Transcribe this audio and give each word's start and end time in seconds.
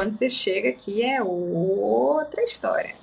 quando 0.00 0.14
você 0.14 0.30
chega 0.30 0.70
aqui 0.70 1.02
é 1.02 1.22
outra 1.22 2.42
história. 2.42 2.94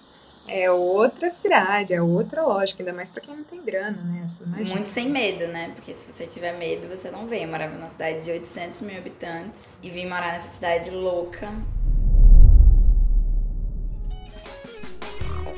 É 0.50 0.72
outra 0.72 1.30
cidade, 1.30 1.94
é 1.94 2.02
outra 2.02 2.42
lógica, 2.42 2.82
ainda 2.82 2.92
mais 2.92 3.12
para 3.12 3.22
quem 3.22 3.36
não 3.36 3.44
tem 3.44 3.62
grana, 3.62 4.02
né? 4.02 4.22
Assim, 4.24 4.46
Muito 4.46 4.90
sem 4.90 5.08
medo, 5.08 5.46
né? 5.48 5.74
Porque 5.76 5.94
se 5.94 6.12
você 6.12 6.26
tiver 6.26 6.54
medo, 6.54 6.88
você 6.88 7.12
não 7.12 7.28
vem. 7.28 7.44
Eu 7.44 7.50
morava 7.50 7.76
numa 7.76 7.90
cidade 7.90 8.24
de 8.24 8.32
800 8.32 8.82
mil 8.82 8.98
habitantes 8.98 9.78
e 9.84 9.92
vim 9.92 10.08
morar 10.08 10.32
nessa 10.32 10.52
cidade 10.56 10.90
louca. 10.90 11.54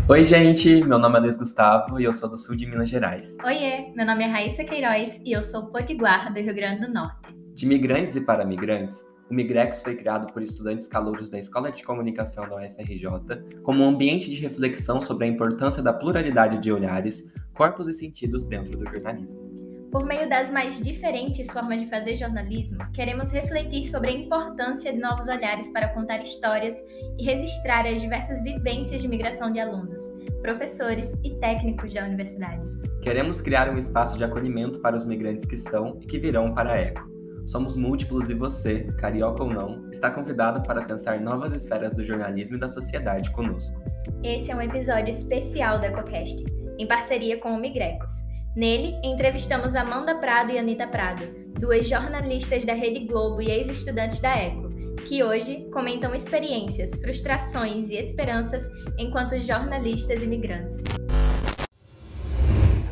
Oi, 0.09 0.25
gente, 0.25 0.83
meu 0.85 0.99
nome 0.99 1.17
é 1.17 1.21
Luiz 1.21 1.37
Gustavo 1.37 2.01
e 2.01 2.05
eu 2.05 2.13
sou 2.13 2.29
do 2.29 2.37
sul 2.37 2.57
de 2.57 2.67
Minas 2.67 2.91
Gerais. 2.91 3.37
Oiê, 3.45 3.93
meu 3.95 4.05
nome 4.05 4.25
é 4.25 4.27
Raíssa 4.27 4.65
Queiroz 4.65 5.23
e 5.25 5.31
eu 5.31 5.45
sou 5.45 5.71
potiguar 5.71 6.35
do 6.35 6.41
Rio 6.41 6.53
Grande 6.53 6.85
do 6.87 6.93
Norte. 6.93 7.33
De 7.55 7.65
migrantes 7.65 8.17
e 8.17 8.21
para 8.21 8.45
migrantes, 8.45 9.07
o 9.31 9.35
Migrex 9.35 9.81
foi 9.81 9.95
criado 9.95 10.33
por 10.33 10.43
estudantes 10.43 10.89
calouros 10.89 11.31
da 11.31 11.39
Escola 11.39 11.71
de 11.71 11.85
Comunicação 11.85 12.49
da 12.49 12.57
UFRJ 12.57 13.63
como 13.63 13.85
um 13.85 13.89
ambiente 13.89 14.29
de 14.29 14.41
reflexão 14.41 15.01
sobre 15.01 15.25
a 15.25 15.29
importância 15.29 15.81
da 15.81 15.93
pluralidade 15.93 16.59
de 16.59 16.73
olhares, 16.73 17.33
corpos 17.55 17.87
e 17.87 17.95
sentidos 17.95 18.45
dentro 18.45 18.77
do 18.77 18.85
jornalismo. 18.85 19.62
Por 19.93 20.07
meio 20.07 20.27
das 20.27 20.51
mais 20.51 20.83
diferentes 20.83 21.49
formas 21.49 21.79
de 21.79 21.87
fazer 21.87 22.17
jornalismo, 22.17 22.79
queremos 22.95 23.31
refletir 23.31 23.87
sobre 23.91 24.09
a 24.09 24.13
importância 24.13 24.91
de 24.91 24.99
novos 24.99 25.29
olhares 25.29 25.69
para 25.69 25.91
contar 25.91 26.23
histórias 26.23 26.83
e 27.19 27.23
registrar 27.27 27.87
as 27.87 28.01
diversas 28.01 28.43
vivências 28.43 29.03
de 29.03 29.07
migração 29.07 29.53
de 29.53 29.61
alunos, 29.61 30.03
professores 30.41 31.13
e 31.23 31.35
técnicos 31.39 31.93
da 31.93 32.07
universidade. 32.07 32.67
Queremos 33.03 33.43
criar 33.43 33.69
um 33.69 33.77
espaço 33.77 34.17
de 34.17 34.25
acolhimento 34.25 34.81
para 34.81 34.97
os 34.97 35.05
migrantes 35.05 35.45
que 35.45 35.57
estão 35.57 35.99
e 36.01 36.07
que 36.07 36.19
virão 36.19 36.55
para 36.55 36.73
a 36.73 36.81
ECO. 36.81 37.07
Somos 37.47 37.77
múltiplos 37.77 38.31
e 38.31 38.35
você, 38.35 38.85
carioca 38.97 39.43
ou 39.43 39.53
não, 39.53 39.91
está 39.91 40.11
convidado 40.11 40.63
para 40.63 40.85
pensar 40.85 41.21
novas 41.21 41.53
esferas 41.53 41.93
do 41.93 42.03
jornalismo 42.03 42.57
e 42.57 42.61
da 42.61 42.69
sociedade 42.71 43.31
conosco. 43.31 43.79
Esse 44.25 44.53
é 44.53 44.57
um 44.57 44.63
episódio 44.63 45.11
especial 45.11 45.79
do 45.79 45.85
EcoCast, 45.85 46.43
em 46.79 46.89
parceria 46.89 47.39
com 47.39 47.53
o 47.53 47.61
Migrecos 47.61 48.32
Nele, 48.55 49.01
entrevistamos 49.03 49.75
Amanda 49.75 50.17
Prado 50.17 50.53
e 50.53 50.59
Anita 50.59 50.87
Prado, 50.87 51.27
duas 51.59 51.89
jornalistas 51.89 52.63
da 52.67 52.75
Rede 52.75 53.07
Globo 53.07 53.41
e 53.41 53.51
ex-estudantes 53.51 54.21
da 54.21 54.37
ECO, 54.37 54.69
que 55.09 55.25
hoje 55.25 55.71
comentam 55.73 56.15
experiências, 56.15 56.91
frustrações 57.01 57.89
e 57.89 57.97
esperanças 57.97 58.69
enquanto 58.99 59.39
jornalistas 59.39 60.23
imigrantes. 60.23 60.85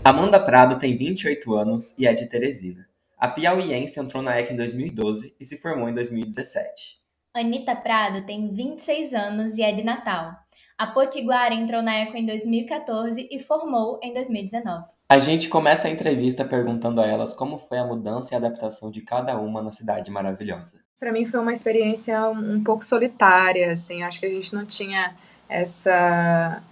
Amanda 0.03 0.41
Prado 0.41 0.79
tem 0.79 0.97
28 0.97 1.53
anos 1.53 1.95
e 1.99 2.07
é 2.07 2.15
de 2.15 2.25
Teresina. 2.25 2.89
A 3.19 3.29
piauiense 3.29 4.01
entrou 4.01 4.23
na 4.23 4.41
ECO 4.41 4.55
em 4.55 4.57
2012 4.57 5.37
e 5.39 5.45
se 5.45 5.59
formou 5.59 5.91
em 5.91 5.95
2017. 5.95 6.99
Anita 7.35 7.77
Prado 7.77 8.25
tem 8.25 8.51
26 8.51 9.13
anos 9.13 9.59
e 9.59 9.63
é 9.63 9.71
de 9.73 9.85
Natal. 9.85 10.33
A 10.79 10.87
Potiguara 10.87 11.53
entrou 11.53 11.83
na 11.83 12.01
ECO 12.01 12.17
em 12.17 12.25
2014 12.25 13.29
e 13.31 13.39
formou 13.39 14.01
em 14.03 14.15
2019. 14.15 15.00
A 15.11 15.19
gente 15.19 15.49
começa 15.49 15.89
a 15.89 15.91
entrevista 15.91 16.45
perguntando 16.45 17.01
a 17.01 17.05
elas 17.05 17.35
como 17.35 17.59
foi 17.59 17.79
a 17.79 17.85
mudança 17.85 18.33
e 18.33 18.37
adaptação 18.37 18.93
de 18.93 19.01
cada 19.01 19.37
uma 19.37 19.61
na 19.61 19.73
cidade 19.73 20.09
maravilhosa. 20.09 20.79
Para 21.01 21.11
mim 21.11 21.25
foi 21.25 21.41
uma 21.41 21.53
experiência 21.53 22.29
um 22.29 22.63
pouco 22.63 22.85
solitária, 22.85 23.73
assim, 23.73 24.05
acho 24.05 24.21
que 24.21 24.27
a 24.27 24.31
gente 24.31 24.55
não 24.55 24.65
tinha 24.65 25.13
essa 25.49 26.63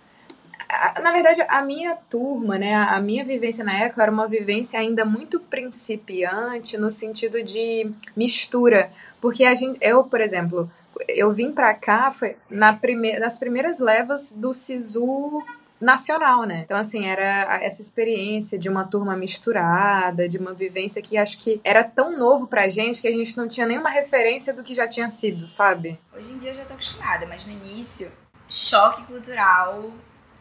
na 1.03 1.11
verdade, 1.11 1.45
a 1.49 1.63
minha 1.63 1.97
turma, 1.97 2.57
né, 2.57 2.77
a 2.77 3.01
minha 3.01 3.25
vivência 3.25 3.65
na 3.65 3.77
ECO 3.87 4.01
era 4.01 4.13
uma 4.13 4.29
vivência 4.29 4.79
ainda 4.79 5.05
muito 5.05 5.41
principiante 5.41 6.79
no 6.79 6.93
sentido 6.93 7.43
de 7.43 7.91
mistura, 8.17 8.89
porque 9.21 9.43
a 9.43 9.55
gente, 9.55 9.79
eu, 9.81 10.05
por 10.05 10.21
exemplo, 10.21 10.71
eu 11.09 11.33
vim 11.33 11.51
para 11.51 11.75
cá 11.75 12.13
foi 12.13 12.37
na 12.49 12.73
primeira, 12.73 13.19
nas 13.19 13.37
primeiras 13.37 13.81
levas 13.81 14.31
do 14.31 14.55
Sisu 14.55 15.43
nacional, 15.81 16.45
né? 16.45 16.63
Então, 16.65 16.77
assim, 16.77 17.07
era 17.07 17.59
essa 17.63 17.81
experiência 17.81 18.59
de 18.59 18.69
uma 18.69 18.85
turma 18.85 19.17
misturada, 19.17 20.29
de 20.29 20.39
uma 20.39 20.53
vivência 20.53 21.01
que 21.01 21.17
acho 21.17 21.39
que 21.39 21.61
era 21.63 21.85
tão 21.85 22.19
novo 22.19 22.47
pra 22.47 22.69
gente 22.69 23.01
que 23.01 23.09
a 23.09 23.13
gente 23.13 23.37
não 23.37 23.47
tinha 23.47 23.67
nenhuma 23.67 23.91
referência 23.91 24.53
do 24.53 24.65
que 24.65 24.75
já 24.75 24.89
tinha 24.89 25.09
sido, 25.09 25.47
sabe? 25.47 25.99
Hoje 26.17 26.33
em 26.33 26.39
dia 26.39 26.51
eu 26.51 26.55
já 26.55 26.65
tô 26.65 26.75
acostumada, 26.75 27.27
mas 27.27 27.47
no 27.47 27.53
início, 27.53 28.11
choque 28.49 29.03
cultural, 29.05 29.91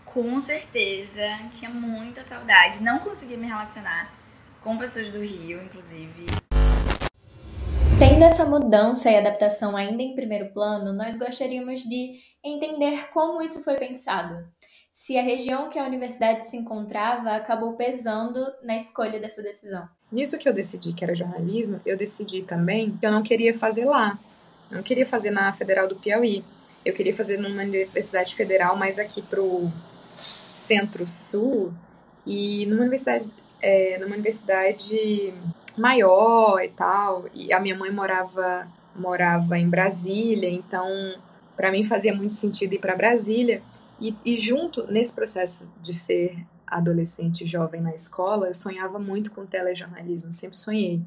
com 0.06 0.40
certeza, 0.40 1.22
tinha 1.52 1.70
muita 1.70 2.24
saudade. 2.24 2.82
Não 2.82 3.00
conseguia 3.00 3.38
me 3.38 3.48
relacionar 3.48 4.12
com 4.64 4.78
pessoas 4.78 5.12
do 5.12 5.20
Rio, 5.20 5.62
inclusive. 5.64 6.26
Tendo 8.00 8.24
essa 8.24 8.46
mudança 8.46 9.10
e 9.10 9.18
adaptação 9.18 9.76
ainda 9.76 10.04
em 10.04 10.14
primeiro 10.14 10.54
plano, 10.54 10.94
nós 10.94 11.18
gostaríamos 11.18 11.82
de 11.82 12.20
entender 12.44 13.10
como 13.12 13.42
isso 13.42 13.64
foi 13.64 13.76
pensado 13.76 14.48
se 14.98 15.16
a 15.16 15.22
região 15.22 15.70
que 15.70 15.78
a 15.78 15.86
universidade 15.86 16.48
se 16.48 16.58
encontrava 16.58 17.34
acabou 17.34 17.74
pesando 17.74 18.44
na 18.64 18.76
escolha 18.76 19.20
dessa 19.20 19.44
decisão. 19.44 19.88
Nisso 20.12 20.40
que 20.40 20.50
eu 20.50 20.54
decidi 20.54 20.92
que 20.92 21.04
era 21.04 21.14
jornalismo, 21.14 21.80
eu 21.86 21.96
decidi 21.96 22.42
também 22.42 22.98
que 23.00 23.06
eu 23.06 23.12
não 23.12 23.22
queria 23.22 23.56
fazer 23.56 23.86
lá. 23.86 24.18
Eu 24.72 24.78
não 24.78 24.84
queria 24.84 25.06
fazer 25.06 25.30
na 25.30 25.54
Federal 25.54 25.88
do 25.88 25.98
Piauí. 25.98 26.44
Eu 26.84 26.96
queria 26.96 27.16
fazer 27.16 27.38
numa 27.38 27.62
universidade 27.62 28.34
federal 28.34 28.76
mais 28.76 28.98
aqui 28.98 29.22
pro 29.22 29.70
centro-sul 30.16 31.72
e 32.26 32.66
numa 32.66 32.82
universidade, 32.82 33.32
é, 33.62 34.00
numa 34.00 34.16
universidade 34.16 35.32
maior 35.78 36.60
e 36.64 36.70
tal. 36.70 37.26
E 37.36 37.54
a 37.54 37.60
minha 37.60 37.76
mãe 37.76 37.92
morava 37.92 38.68
morava 38.96 39.60
em 39.60 39.70
Brasília, 39.70 40.50
então 40.50 40.90
para 41.56 41.70
mim 41.72 41.84
fazia 41.84 42.16
muito 42.16 42.34
sentido 42.34 42.74
ir 42.74 42.80
para 42.80 42.96
Brasília. 42.96 43.62
E, 44.00 44.16
e 44.24 44.38
junto, 44.38 44.90
nesse 44.92 45.14
processo 45.14 45.68
de 45.82 45.94
ser 45.94 46.46
adolescente 46.66 47.46
jovem 47.46 47.82
na 47.82 47.96
escola, 47.96 48.48
eu 48.48 48.54
sonhava 48.54 49.00
muito 49.00 49.32
com 49.32 49.46
telejornalismo, 49.46 50.34
sempre 50.34 50.58
sonhei. 50.58 51.02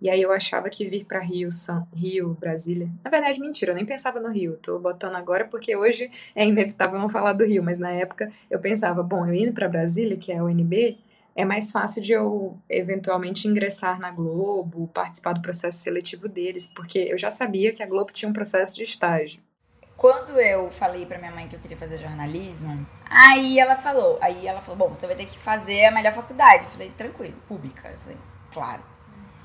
E 0.00 0.08
aí 0.08 0.22
eu 0.22 0.30
achava 0.30 0.70
que 0.70 0.86
vir 0.86 1.04
para 1.04 1.18
Rio, 1.18 1.50
São, 1.50 1.86
Rio, 1.92 2.36
Brasília. 2.38 2.88
Na 3.02 3.10
verdade, 3.10 3.40
mentira, 3.40 3.72
eu 3.72 3.76
nem 3.76 3.84
pensava 3.84 4.20
no 4.20 4.30
Rio. 4.30 4.56
Tô 4.62 4.78
botando 4.78 5.16
agora 5.16 5.44
porque 5.44 5.74
hoje 5.74 6.10
é 6.36 6.46
inevitável 6.46 7.00
não 7.00 7.08
falar 7.08 7.32
do 7.32 7.44
Rio, 7.44 7.64
mas 7.64 7.80
na 7.80 7.90
época 7.90 8.30
eu 8.48 8.60
pensava, 8.60 9.02
bom, 9.02 9.26
eu 9.26 9.34
indo 9.34 9.52
para 9.52 9.68
Brasília, 9.68 10.16
que 10.16 10.30
é 10.30 10.38
a 10.38 10.44
UNB, 10.44 10.98
é 11.34 11.44
mais 11.44 11.72
fácil 11.72 12.02
de 12.02 12.12
eu 12.12 12.56
eventualmente 12.68 13.48
ingressar 13.48 13.98
na 13.98 14.12
Globo, 14.12 14.88
participar 14.88 15.32
do 15.32 15.42
processo 15.42 15.78
seletivo 15.78 16.28
deles, 16.28 16.72
porque 16.74 16.98
eu 16.98 17.18
já 17.18 17.30
sabia 17.30 17.72
que 17.72 17.82
a 17.82 17.86
Globo 17.86 18.12
tinha 18.12 18.28
um 18.28 18.32
processo 18.32 18.76
de 18.76 18.84
estágio. 18.84 19.40
Quando 19.98 20.38
eu 20.38 20.70
falei 20.70 21.04
pra 21.04 21.18
minha 21.18 21.32
mãe 21.32 21.48
que 21.48 21.56
eu 21.56 21.58
queria 21.58 21.76
fazer 21.76 21.98
jornalismo, 21.98 22.86
aí 23.10 23.58
ela 23.58 23.74
falou, 23.74 24.16
aí 24.20 24.46
ela 24.46 24.60
falou, 24.60 24.86
bom, 24.86 24.94
você 24.94 25.08
vai 25.08 25.16
ter 25.16 25.24
que 25.24 25.36
fazer 25.36 25.86
a 25.86 25.90
melhor 25.90 26.12
faculdade. 26.12 26.66
Eu 26.66 26.70
falei, 26.70 26.92
tranquilo, 26.96 27.34
pública. 27.48 27.88
Eu 27.88 27.98
falei, 27.98 28.16
claro. 28.54 28.80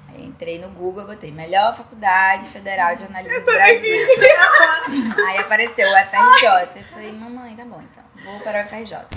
Aí 0.10 0.24
entrei 0.24 0.60
no 0.60 0.70
Google, 0.70 1.08
botei 1.08 1.32
melhor 1.32 1.76
faculdade 1.76 2.48
federal 2.50 2.94
de 2.94 3.02
jornalismo 3.02 3.40
do 3.40 3.46
Brasil. 3.46 4.08
aí 5.28 5.40
apareceu 5.40 5.90
o 5.90 5.96
FRJ. 6.06 6.82
Eu 6.82 6.84
falei, 6.84 7.12
mamãe, 7.14 7.56
tá 7.56 7.66
bom 7.66 7.82
então, 7.82 8.04
vou 8.24 8.40
para 8.42 8.62
o 8.62 8.66
FRJ. 8.68 9.08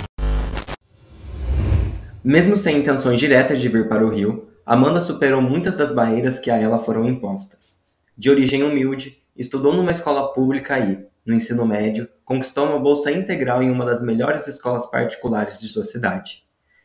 Mesmo 2.24 2.56
sem 2.56 2.78
intenções 2.78 3.20
diretas 3.20 3.60
de 3.60 3.68
vir 3.68 3.90
para 3.90 4.06
o 4.06 4.08
Rio, 4.08 4.50
Amanda 4.64 5.02
superou 5.02 5.42
muitas 5.42 5.76
das 5.76 5.94
barreiras 5.94 6.38
que 6.38 6.50
a 6.50 6.56
ela 6.56 6.78
foram 6.78 7.04
impostas. 7.06 7.84
De 8.16 8.30
origem 8.30 8.62
humilde, 8.62 9.22
estudou 9.36 9.74
numa 9.74 9.92
escola 9.92 10.32
pública 10.32 10.78
e, 10.78 11.06
no 11.26 11.34
ensino 11.34 11.66
médio, 11.66 12.08
conquistou 12.24 12.66
uma 12.66 12.78
bolsa 12.78 13.10
integral 13.10 13.62
em 13.62 13.70
uma 13.70 13.84
das 13.84 14.00
melhores 14.02 14.46
escolas 14.46 14.86
particulares 14.86 15.60
de 15.60 15.68
sua 15.68 15.84
cidade. 15.84 16.44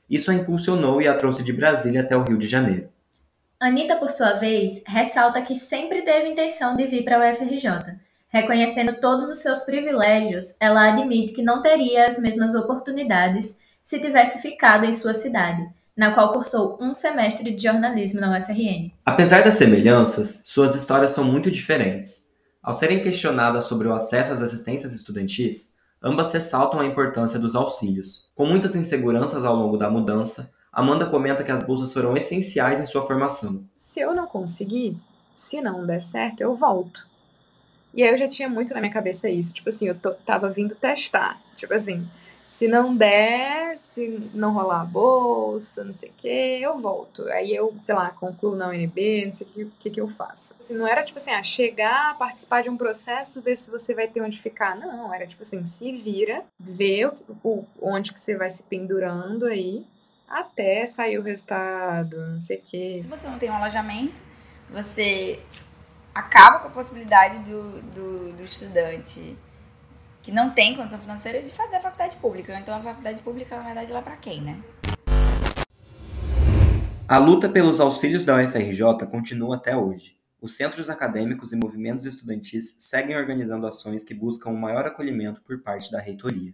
Isso 0.10 0.32
a 0.32 0.34
impulsionou 0.34 1.02
e 1.02 1.08
a 1.08 1.14
trouxe 1.14 1.44
de 1.44 1.54
Brasília 1.54 2.02
até 2.02 2.18
o 2.18 2.24
Rio 2.24 2.38
de 2.38 2.48
Janeiro. 2.48 2.90
Anitta, 3.60 3.96
por 3.96 4.10
sua 4.10 4.34
vez, 4.34 4.84
ressalta 4.88 5.42
que 5.44 5.54
sempre 5.54 6.02
teve 6.02 6.30
intenção 6.30 6.76
de 6.76 6.88
vir 6.88 7.04
para 7.04 7.18
a 7.18 7.32
UFRJ. 7.32 8.00
Reconhecendo 8.28 9.00
todos 9.00 9.30
os 9.30 9.40
seus 9.40 9.60
privilégios, 9.60 10.58
ela 10.60 10.92
admite 10.92 11.34
que 11.34 11.44
não 11.44 11.62
teria 11.62 12.08
as 12.08 12.18
mesmas 12.18 12.56
oportunidades 12.56 13.60
se 13.84 14.00
tivesse 14.00 14.42
ficado 14.42 14.86
em 14.86 14.94
sua 14.94 15.14
cidade, 15.14 15.70
na 15.96 16.14
qual 16.14 16.32
cursou 16.32 16.78
um 16.82 16.96
semestre 16.96 17.52
de 17.52 17.62
jornalismo 17.62 18.20
na 18.20 18.38
UFRN. 18.40 18.92
Apesar 19.06 19.44
das 19.44 19.56
semelhanças, 19.56 20.42
suas 20.46 20.74
histórias 20.74 21.12
são 21.12 21.24
muito 21.24 21.52
diferentes. 21.52 22.31
Ao 22.64 22.76
serem 22.76 23.02
questionadas 23.02 23.66
sobre 23.66 23.88
o 23.88 23.94
acesso 23.94 24.32
às 24.32 24.42
assistências 24.42 24.94
estudantis, 24.94 25.78
ambas 26.02 26.32
ressaltam 26.32 26.80
a 26.80 26.86
importância 26.86 27.40
dos 27.40 27.56
auxílios. 27.56 28.30
Com 28.36 28.46
muitas 28.46 28.76
inseguranças 28.76 29.44
ao 29.44 29.56
longo 29.56 29.78
da 29.78 29.90
mudança, 29.90 30.54
Amanda 30.72 31.08
comenta 31.08 31.44
que 31.44 31.52
as 31.52 31.66
bolsas 31.66 31.92
foram 31.92 32.16
essenciais 32.16 32.80
em 32.80 32.86
sua 32.86 33.06
formação. 33.06 33.66
Se 33.76 34.00
eu 34.00 34.14
não 34.14 34.28
conseguir, 34.28 34.96
se 35.34 35.60
não 35.60 35.86
der 35.86 36.02
certo, 36.02 36.42
eu 36.42 36.54
volto. 36.54 37.08
E 37.96 38.04
aí 38.04 38.12
eu 38.12 38.18
já 38.18 38.28
tinha 38.28 38.48
muito 38.48 38.74
na 38.74 38.80
minha 38.80 38.94
cabeça 38.94 39.28
isso. 39.28 39.54
Tipo 39.54 39.70
assim, 39.70 39.88
eu 39.88 39.96
tava 40.24 40.48
vindo 40.48 40.76
testar. 40.76 41.42
Tipo 41.56 41.74
assim, 41.74 42.08
Se 42.46 42.68
não 42.68 42.96
der, 42.96 43.78
se 43.78 44.30
não 44.34 44.54
rolar 44.54 44.82
a 44.82 44.86
bolsa, 44.86 45.84
não 45.84 45.94
sei 45.94 46.10
o 46.10 46.14
que, 46.18 46.28
eu 46.62 46.78
volto. 46.78 47.28
Aí 47.30 47.56
eu, 47.56 47.74
sei 47.80 47.96
lá, 47.96 48.10
concluo 48.10 48.56
na 48.56 48.68
UNB, 48.68 49.26
não 49.26 49.34
sei 49.34 49.48
o 49.48 49.72
que, 49.80 49.90
que, 49.90 50.02
eu 50.02 50.08
faço. 50.08 50.56
Assim, 50.60 50.76
não 50.76 50.88
era 50.88 51.04
tipo 51.04 51.18
assim, 51.18 51.32
ah, 51.32 51.42
chegar, 51.42 52.18
participar 52.18 52.62
de 52.62 52.70
um 52.70 52.78
processo, 52.78 53.42
ver 53.42 53.56
se 53.56 53.72
você 53.72 53.96
vai 53.96 54.08
ter 54.08 54.22
onde 54.22 54.40
ficar. 54.40 54.76
Não, 54.76 55.14
era 55.14 55.26
tipo 55.26 55.42
assim, 55.42 55.64
se 55.66 55.92
vira, 55.94 56.44
vê 56.60 57.06
o, 57.06 57.14
o, 57.44 57.66
onde 57.82 58.14
que 58.14 58.20
você 58.20 58.36
vai 58.36 58.50
se 58.50 58.64
pendurando 58.64 59.46
aí, 59.46 59.86
até 60.28 60.86
sair 60.86 61.18
o 61.18 61.24
resultado, 61.24 62.18
não 62.18 62.40
sei 62.40 62.58
o 62.58 62.62
que. 62.62 63.02
Se 63.02 63.08
você 63.08 63.28
não 63.28 63.40
tem 63.40 63.50
um 63.50 63.56
alojamento, 63.56 64.22
você 64.70 65.40
acaba 66.14 66.60
com 66.60 66.68
a 66.68 66.72
possibilidade 66.72 67.40
do, 67.40 67.82
do, 67.82 68.34
do 68.34 68.44
estudante 68.44 69.38
que 70.22 70.32
não 70.32 70.52
tem 70.52 70.76
condição 70.76 71.00
financeira 71.00 71.42
de 71.42 71.52
fazer 71.54 71.78
a 71.78 71.80
faculdade 71.80 72.16
pública. 72.18 72.58
Então 72.60 72.76
a 72.76 72.82
faculdade 72.82 73.22
pública, 73.22 73.58
na 73.58 73.64
verdade, 73.64 73.92
lá 73.92 74.02
para 74.02 74.16
quem, 74.18 74.42
né? 74.42 74.62
A 77.08 77.18
luta 77.18 77.50
pelos 77.50 77.80
auxílios 77.80 78.24
da 78.24 78.38
UFRJ 78.38 79.06
continua 79.10 79.56
até 79.56 79.76
hoje. 79.76 80.16
Os 80.40 80.56
centros 80.56 80.90
acadêmicos 80.90 81.52
e 81.52 81.56
movimentos 81.56 82.06
estudantis 82.06 82.76
seguem 82.80 83.16
organizando 83.18 83.68
ações 83.68 84.04
que 84.04 84.14
buscam 84.14 84.50
um 84.50 84.58
maior 84.58 84.86
acolhimento 84.86 85.42
por 85.42 85.62
parte 85.62 85.92
da 85.92 86.00
reitoria. 86.00 86.54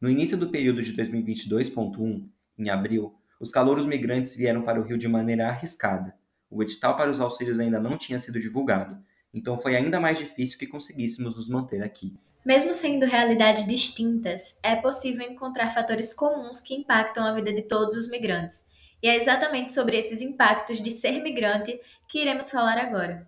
No 0.00 0.10
início 0.10 0.36
do 0.36 0.50
período 0.50 0.82
de 0.82 0.94
2022.1, 0.94 2.28
em 2.58 2.68
abril, 2.68 3.14
os 3.40 3.50
calouros 3.50 3.86
migrantes 3.86 4.34
vieram 4.34 4.62
para 4.62 4.80
o 4.80 4.82
Rio 4.82 4.98
de 4.98 5.08
maneira 5.08 5.48
arriscada. 5.48 6.14
O 6.50 6.62
edital 6.62 6.96
para 6.96 7.10
os 7.10 7.20
auxílios 7.20 7.60
ainda 7.60 7.80
não 7.80 7.96
tinha 7.96 8.20
sido 8.20 8.40
divulgado, 8.40 8.98
então 9.32 9.56
foi 9.56 9.76
ainda 9.76 10.00
mais 10.00 10.18
difícil 10.18 10.58
que 10.58 10.66
conseguíssemos 10.66 11.36
nos 11.36 11.48
manter 11.48 11.82
aqui. 11.82 12.18
Mesmo 12.46 12.72
sendo 12.72 13.04
realidades 13.06 13.66
distintas, 13.66 14.56
é 14.62 14.76
possível 14.76 15.28
encontrar 15.28 15.74
fatores 15.74 16.14
comuns 16.14 16.60
que 16.60 16.76
impactam 16.76 17.26
a 17.26 17.34
vida 17.34 17.52
de 17.52 17.62
todos 17.62 17.96
os 17.96 18.08
migrantes. 18.08 18.64
E 19.02 19.08
é 19.08 19.16
exatamente 19.16 19.72
sobre 19.72 19.98
esses 19.98 20.22
impactos 20.22 20.80
de 20.80 20.92
ser 20.92 21.20
migrante 21.24 21.80
que 22.08 22.20
iremos 22.20 22.48
falar 22.48 22.78
agora. 22.78 23.26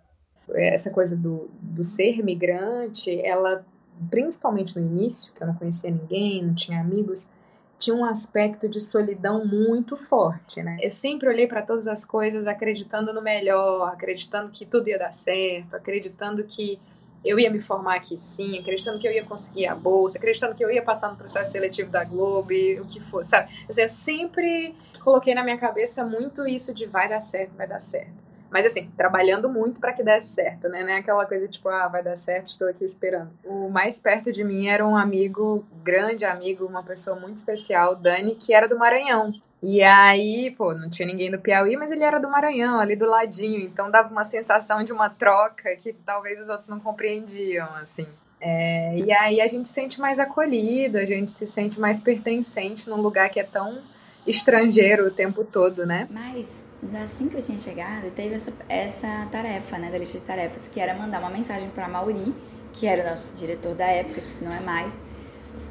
Essa 0.55 0.91
coisa 0.91 1.17
do, 1.17 1.50
do 1.61 1.82
ser 1.82 2.23
migrante, 2.23 3.20
ela, 3.20 3.67
principalmente 4.09 4.79
no 4.79 4.87
início, 4.87 5.32
que 5.35 5.43
eu 5.43 5.49
não 5.49 5.55
conhecia 5.56 5.91
ninguém, 5.91 6.44
não 6.44 6.55
tinha 6.55 6.81
amigos, 6.81 7.32
tinha 7.76 7.97
um 7.97 8.05
aspecto 8.05 8.69
de 8.69 8.81
solidão 8.81 9.44
muito 9.44 9.97
forte, 9.97 10.62
né? 10.62 10.76
Eu 10.81 10.93
sempre 10.93 11.29
olhei 11.29 11.49
para 11.49 11.62
todas 11.62 11.88
as 11.88 12.05
coisas 12.05 12.47
acreditando 12.47 13.12
no 13.12 13.21
melhor, 13.21 13.88
acreditando 13.88 14.49
que 14.53 14.64
tudo 14.64 14.88
ia 14.88 14.99
dar 14.99 15.12
certo, 15.12 15.75
acreditando 15.75 16.44
que 16.44 16.79
eu 17.25 17.38
ia 17.38 17.50
me 17.50 17.59
formar 17.59 17.97
aqui 17.97 18.17
sim, 18.17 18.59
acreditando 18.59 18.99
que 18.99 19.06
eu 19.06 19.12
ia 19.12 19.25
conseguir 19.25 19.67
a 19.67 19.75
bolsa, 19.75 20.19
acreditando 20.19 20.55
que 20.55 20.65
eu 20.65 20.70
ia 20.70 20.82
passar 20.82 21.11
no 21.11 21.17
processo 21.17 21.53
seletivo 21.53 21.91
da 21.91 22.05
Globo, 22.05 22.50
o 22.81 22.85
que 22.87 23.00
fosse, 23.00 23.31
sabe? 23.31 23.53
Assim, 23.69 23.81
eu 23.81 23.88
sempre 23.88 24.75
coloquei 25.03 25.35
na 25.35 25.43
minha 25.43 25.59
cabeça 25.59 26.05
muito 26.05 26.47
isso 26.47 26.73
de 26.73 26.87
vai 26.87 27.09
dar 27.09 27.20
certo, 27.20 27.56
vai 27.56 27.67
dar 27.67 27.79
certo. 27.79 28.27
Mas 28.50 28.65
assim, 28.65 28.91
trabalhando 28.97 29.49
muito 29.49 29.81
para 29.81 29.93
que 29.93 30.03
desse 30.03 30.29
certo, 30.29 30.69
né? 30.69 30.83
Não 30.83 30.91
é 30.91 30.99
aquela 30.99 31.27
coisa 31.27 31.47
tipo, 31.47 31.69
ah, 31.69 31.89
vai 31.89 32.03
dar 32.03 32.17
certo, 32.17 32.47
estou 32.47 32.69
aqui 32.69 32.85
esperando. 32.85 33.31
O 33.45 33.69
mais 33.69 34.00
perto 34.00 34.33
de 34.33 34.43
mim 34.43 34.69
era 34.69 34.87
um 34.87 34.97
amigo, 34.97 35.67
grande 35.85 36.25
amigo, 36.25 36.65
uma 36.65 36.83
pessoa 36.83 37.19
muito 37.19 37.37
especial, 37.37 37.95
Dani, 37.95 38.35
que 38.35 38.55
era 38.55 38.67
do 38.67 38.79
Maranhão. 38.79 39.33
E 39.62 39.83
aí, 39.83 40.50
pô, 40.53 40.73
não 40.73 40.89
tinha 40.89 41.06
ninguém 41.06 41.31
do 41.31 41.39
Piauí, 41.39 41.77
mas 41.77 41.91
ele 41.91 42.05
era 42.05 42.19
do 42.19 42.31
Maranhão, 42.31 42.81
ali 42.81 42.97
do 42.97 43.06
ladinho. 43.06 43.61
Então 43.61 43.91
dava 43.91 44.11
uma 44.11 44.25
sensação 44.25 44.83
de 44.83 44.93
uma 44.93 45.11
troca 45.11 45.77
que 45.77 45.93
talvez 45.93 46.41
os 46.41 46.49
outros 46.49 46.69
não 46.69 46.81
compreendiam, 46.81 47.67
assim. 47.77 48.06
É, 48.41 48.97
e 48.97 49.12
aí 49.12 49.41
a 49.41 49.47
gente 49.47 49.67
se 49.67 49.75
sente 49.75 50.00
mais 50.00 50.19
acolhido, 50.19 50.97
a 50.97 51.05
gente 51.05 51.31
se 51.31 51.47
sente 51.47 51.81
mais 51.81 52.00
pertencente 52.00 52.89
num 52.89 53.00
lugar 53.00 53.29
que 53.29 53.41
é 53.41 53.45
tão 53.45 53.79
estrangeiro 54.27 55.09
o 55.09 55.11
tempo 55.11 55.45
todo, 55.45 55.85
né? 55.85 56.06
Mas 56.11 56.68
assim 57.02 57.28
que 57.28 57.36
eu 57.36 57.42
tinha 57.42 57.58
chegado, 57.58 58.10
teve 58.12 58.36
essa, 58.36 58.52
essa 58.69 59.28
tarefa, 59.30 59.78
né, 59.78 59.90
da 59.90 59.98
lista 59.98 60.19
de 60.19 60.25
tarefas, 60.25 60.69
que 60.69 60.80
era 60.80 60.94
mandar 60.94 61.20
uma 61.20 61.30
mensagem 61.30 61.69
para 61.70 61.88
Mauri, 61.88 62.34
que 62.72 62.86
era 62.86 63.06
o 63.06 63.10
nosso 63.10 63.34
diretor 63.34 63.75
da 63.75 63.86
época, 63.86 64.20
que 64.20 64.44
não 64.44 64.52
é 64.52 64.60
mais, 64.60 64.94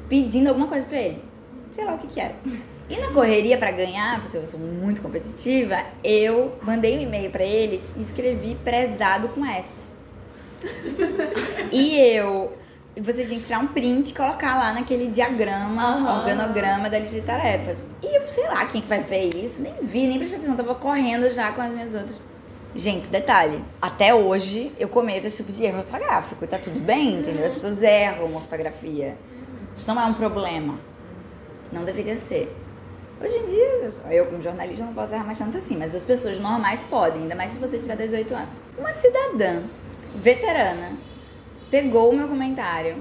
pedindo 0.08 0.48
alguma 0.48 0.68
coisa 0.68 0.86
para 0.86 0.98
ele. 0.98 1.22
Sei 1.70 1.84
lá 1.84 1.94
o 1.94 1.98
que 1.98 2.06
que 2.06 2.20
era. 2.20 2.34
E 2.90 2.96
na 2.96 3.10
correria 3.10 3.58
para 3.58 3.70
ganhar, 3.70 4.20
porque 4.22 4.36
eu 4.36 4.46
sou 4.46 4.58
muito 4.58 5.02
competitiva, 5.02 5.76
eu 6.02 6.56
mandei 6.62 6.96
um 6.96 7.02
e-mail 7.02 7.30
para 7.30 7.44
eles 7.44 7.94
e 7.96 8.00
escrevi 8.00 8.54
prezado 8.64 9.28
com 9.28 9.44
S. 9.44 9.90
e 11.70 11.98
eu. 11.98 12.56
Você 13.00 13.24
tinha 13.24 13.38
que 13.38 13.46
tirar 13.46 13.60
um 13.60 13.68
print 13.68 14.10
e 14.10 14.14
colocar 14.14 14.58
lá 14.58 14.72
naquele 14.72 15.08
diagrama, 15.08 15.96
uhum. 15.96 16.18
organograma 16.18 16.90
da 16.90 16.98
lista 16.98 17.20
de 17.20 17.26
tarefas. 17.26 17.78
E 18.02 18.16
eu 18.16 18.26
sei 18.26 18.44
lá 18.48 18.66
quem 18.66 18.80
que 18.80 18.88
vai 18.88 19.00
ver 19.00 19.34
isso, 19.34 19.62
nem 19.62 19.72
vi, 19.82 20.06
nem 20.06 20.18
prestei 20.18 20.38
atenção, 20.38 20.56
tava 20.56 20.74
correndo 20.74 21.30
já 21.30 21.52
com 21.52 21.60
as 21.60 21.68
minhas 21.68 21.94
outras. 21.94 22.28
Gente, 22.74 23.08
detalhe, 23.08 23.64
até 23.80 24.12
hoje 24.12 24.72
eu 24.78 24.88
cometo 24.88 25.26
esse 25.26 25.38
tipo 25.38 25.52
de 25.52 25.64
erro 25.64 25.78
ortográfico, 25.78 26.46
tá 26.46 26.58
tudo 26.58 26.80
bem, 26.80 27.20
entendeu? 27.20 27.46
As 27.46 27.54
pessoas 27.54 27.82
erram 27.82 28.34
ortografia. 28.34 29.16
Isso 29.74 29.92
não 29.92 30.02
é 30.02 30.06
um 30.06 30.14
problema. 30.14 30.78
Não 31.72 31.84
deveria 31.84 32.16
ser. 32.16 32.54
Hoje 33.20 33.36
em 33.36 33.46
dia, 33.46 33.92
eu 34.10 34.26
como 34.26 34.42
jornalista 34.42 34.84
não 34.84 34.92
posso 34.92 35.14
errar 35.14 35.24
mais 35.24 35.38
tanto 35.38 35.56
assim, 35.56 35.76
mas 35.76 35.94
as 35.94 36.04
pessoas 36.04 36.38
normais 36.38 36.80
podem, 36.90 37.22
ainda 37.22 37.34
mais 37.34 37.52
se 37.52 37.58
você 37.58 37.78
tiver 37.78 37.96
18 37.96 38.34
anos. 38.34 38.62
Uma 38.76 38.92
cidadã 38.92 39.62
veterana 40.14 40.92
pegou 41.70 42.10
o 42.10 42.16
meu 42.16 42.28
comentário, 42.28 42.96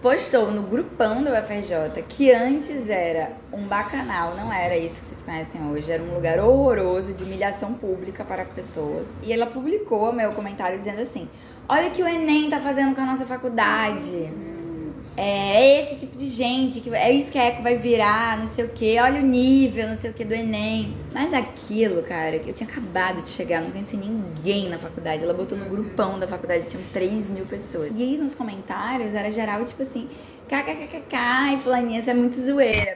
postou 0.00 0.50
no 0.50 0.62
grupão 0.62 1.22
da 1.22 1.40
UFRJ, 1.40 2.02
que 2.08 2.32
antes 2.32 2.90
era 2.90 3.32
um 3.52 3.66
bacanal, 3.66 4.34
não 4.34 4.52
era 4.52 4.76
isso 4.76 5.00
que 5.00 5.06
vocês 5.06 5.22
conhecem 5.22 5.60
hoje, 5.70 5.92
era 5.92 6.02
um 6.02 6.14
lugar 6.14 6.40
horroroso 6.40 7.12
de 7.12 7.22
humilhação 7.22 7.74
pública 7.74 8.24
para 8.24 8.44
pessoas. 8.44 9.08
E 9.22 9.32
ela 9.32 9.46
publicou 9.46 10.12
meu 10.12 10.32
comentário 10.32 10.78
dizendo 10.78 11.00
assim: 11.00 11.28
Olha 11.68 11.88
o 11.88 11.90
que 11.90 12.02
o 12.02 12.08
Enem 12.08 12.50
tá 12.50 12.58
fazendo 12.58 12.94
com 12.94 13.00
a 13.00 13.06
nossa 13.06 13.24
faculdade 13.24 14.30
é, 15.16 15.22
é, 15.22 15.82
esse 15.82 15.96
tipo 15.96 16.16
de 16.16 16.26
gente, 16.26 16.80
que 16.80 16.88
é 16.94 17.12
isso 17.12 17.30
que 17.30 17.38
a 17.38 17.44
Eco 17.44 17.62
vai 17.62 17.76
virar, 17.76 18.38
não 18.38 18.46
sei 18.46 18.64
o 18.64 18.68
que, 18.70 18.98
olha 18.98 19.20
o 19.20 19.24
nível, 19.24 19.88
não 19.88 19.96
sei 19.96 20.10
o 20.10 20.14
que 20.14 20.24
do 20.24 20.32
Enem. 20.32 20.96
Mas 21.12 21.34
aquilo, 21.34 22.02
cara, 22.02 22.36
eu 22.36 22.52
tinha 22.54 22.68
acabado 22.68 23.20
de 23.20 23.28
chegar, 23.28 23.60
não 23.60 23.70
conheci 23.70 23.96
ninguém 23.96 24.70
na 24.70 24.78
faculdade. 24.78 25.22
Ela 25.22 25.34
botou 25.34 25.56
no 25.58 25.66
grupão 25.66 26.18
da 26.18 26.26
faculdade, 26.26 26.66
tinham 26.66 26.84
3 26.92 27.28
mil 27.28 27.44
pessoas. 27.44 27.92
E 27.94 28.02
aí 28.02 28.16
nos 28.16 28.34
comentários 28.34 29.14
era 29.14 29.30
geral, 29.30 29.64
tipo 29.66 29.82
assim, 29.82 30.08
kkkk, 30.48 31.54
e 31.54 31.60
fulaninha, 31.60 32.02
é 32.06 32.14
muito 32.14 32.36
zoeira. 32.36 32.94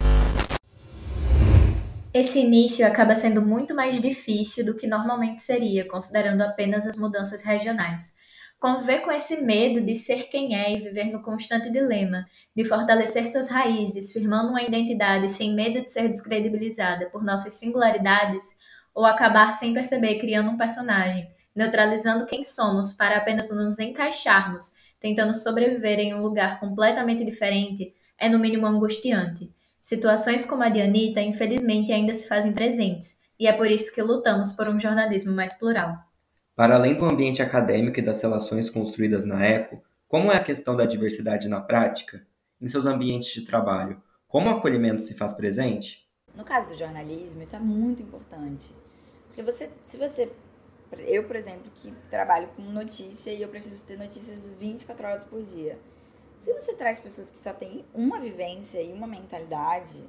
Esse 2.15 2.39
início 2.39 2.87
acaba 2.87 3.15
sendo 3.15 3.43
muito 3.43 3.75
mais 3.75 4.01
difícil 4.01 4.65
do 4.65 4.75
que 4.75 4.87
normalmente 4.87 5.43
seria, 5.43 5.87
considerando 5.87 6.41
apenas 6.41 6.87
as 6.87 6.97
mudanças 6.97 7.43
regionais. 7.43 8.15
Conviver 8.59 9.01
com 9.01 9.13
esse 9.13 9.43
medo 9.43 9.83
de 9.83 9.95
ser 9.95 10.31
quem 10.31 10.57
é 10.57 10.73
e 10.73 10.81
viver 10.81 11.13
no 11.13 11.21
constante 11.21 11.71
dilema, 11.71 12.25
de 12.55 12.65
fortalecer 12.65 13.29
suas 13.29 13.51
raízes, 13.51 14.13
firmando 14.13 14.49
uma 14.49 14.63
identidade 14.63 15.31
sem 15.31 15.55
medo 15.55 15.83
de 15.85 15.93
ser 15.93 16.09
descredibilizada 16.09 17.11
por 17.11 17.23
nossas 17.23 17.53
singularidades, 17.55 18.57
ou 18.95 19.05
acabar 19.05 19.53
sem 19.53 19.75
perceber 19.75 20.19
criando 20.19 20.51
um 20.51 20.57
personagem, 20.57 21.29
neutralizando 21.55 22.25
quem 22.25 22.45
somos 22.45 22.95
para 22.95 23.19
apenas 23.19 23.51
nos 23.51 23.79
encaixarmos, 23.79 24.75
tentando 24.99 25.35
sobreviver 25.35 25.99
em 25.99 26.15
um 26.15 26.23
lugar 26.23 26.59
completamente 26.59 27.27
diferente, 27.27 27.95
é 28.19 28.27
no 28.27 28.39
mínimo 28.39 28.67
angustiante. 28.67 29.53
Situações 29.83 30.47
como 30.47 30.63
a 30.63 30.71
de 30.71 30.81
Anitta, 30.81 31.21
infelizmente, 31.21 31.93
ainda 31.93 32.15
se 32.15 32.27
fazem 32.27 32.53
presentes, 32.53 33.21
e 33.39 33.47
é 33.47 33.53
por 33.53 33.71
isso 33.71 33.95
que 33.95 34.01
lutamos 34.01 34.51
por 34.51 34.67
um 34.67 34.81
jornalismo 34.81 35.35
mais 35.35 35.53
plural. 35.53 36.06
Para 36.57 36.77
além 36.77 36.95
do 36.95 37.05
ambiente 37.05 37.43
acadêmico 37.43 38.01
e 38.01 38.03
das 38.03 38.23
relações 38.23 38.71
construídas 38.71 39.27
na 39.27 39.47
ECO, 39.47 39.83
como 40.09 40.33
é 40.33 40.37
a 40.37 40.43
questão 40.43 40.75
da 40.75 40.87
diversidade 40.87 41.49
na 41.49 41.61
prática, 41.61 42.27
em 42.59 42.67
seus 42.67 42.87
ambientes 42.87 43.31
de 43.35 43.45
trabalho? 43.45 44.03
Como 44.27 44.47
o 44.47 44.55
acolhimento 44.55 45.03
se 45.03 45.13
faz 45.13 45.35
presente? 45.35 46.09
No 46.35 46.45
caso 46.45 46.71
do 46.71 46.79
jornalismo, 46.79 47.43
isso 47.43 47.55
é 47.55 47.59
muito 47.59 48.03
importante. 48.03 48.75
Porque 49.27 49.43
você, 49.43 49.71
se 49.85 49.99
você. 49.99 50.33
Eu, 51.01 51.25
por 51.25 51.37
exemplo, 51.37 51.71
que 51.75 51.93
trabalho 52.09 52.49
com 52.57 52.63
notícia 52.63 53.31
e 53.33 53.43
eu 53.43 53.51
preciso 53.51 53.83
ter 53.83 53.99
notícias 53.99 54.49
24 54.59 55.07
horas 55.07 55.25
por 55.25 55.43
dia. 55.43 55.79
Se 56.41 56.51
você 56.55 56.73
traz 56.73 56.99
pessoas 56.99 57.29
que 57.29 57.37
só 57.37 57.53
têm 57.53 57.85
uma 57.93 58.19
vivência 58.19 58.81
e 58.81 58.95
uma 58.95 59.07
mentalidade, 59.07 60.03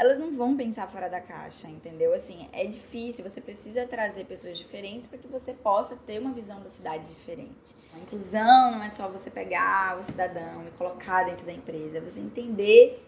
elas 0.00 0.18
não 0.18 0.32
vão 0.32 0.56
pensar 0.56 0.88
fora 0.88 1.10
da 1.10 1.20
caixa, 1.20 1.68
entendeu? 1.68 2.14
Assim, 2.14 2.48
é 2.54 2.64
difícil, 2.64 3.22
você 3.22 3.38
precisa 3.38 3.86
trazer 3.86 4.24
pessoas 4.24 4.56
diferentes 4.56 5.06
para 5.06 5.18
que 5.18 5.28
você 5.28 5.52
possa 5.52 5.94
ter 5.94 6.18
uma 6.18 6.32
visão 6.32 6.58
da 6.62 6.70
cidade 6.70 7.06
diferente. 7.10 7.76
A 7.94 7.98
inclusão 7.98 8.72
não 8.72 8.82
é 8.82 8.88
só 8.88 9.08
você 9.08 9.30
pegar 9.30 10.00
o 10.00 10.04
cidadão 10.04 10.66
e 10.66 10.70
colocar 10.78 11.24
dentro 11.24 11.44
da 11.44 11.52
empresa, 11.52 11.98
é 11.98 12.00
você 12.00 12.18
entender 12.18 13.06